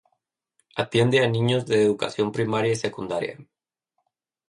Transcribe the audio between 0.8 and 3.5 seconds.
Atiende a niños de educación primaria y secundaria.